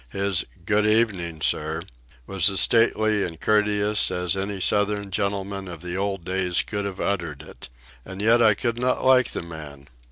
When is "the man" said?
9.29-9.89